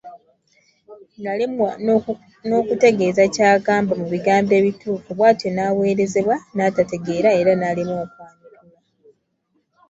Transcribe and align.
N’alemwa 1.21 1.69
n’okutegeeza 2.47 3.23
ky’agamba 3.35 3.91
mu 3.99 4.05
bigambo 4.13 4.51
ebituufu 4.59 5.09
bw’atyo 5.17 5.49
n’aweerezebwa 5.51 6.35
n’atategeera 6.55 7.29
era 7.39 7.51
n’alemwa 7.55 7.99
okwanukula. 8.05 8.71